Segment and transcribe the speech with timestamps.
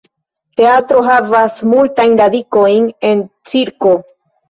[0.61, 3.99] Teatro havas multajn radikojn en cirko.